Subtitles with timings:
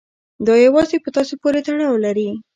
[0.45, 2.29] دا يوازې په تاسې پورې تړاو لري.